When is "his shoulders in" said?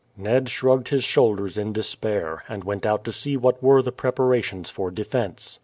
0.87-1.73